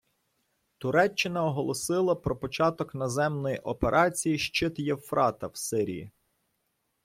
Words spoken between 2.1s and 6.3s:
про початок наземної операції «Щит Євфрата» в Сирії.